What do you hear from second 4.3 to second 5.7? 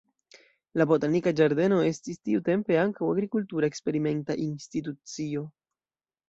institucio.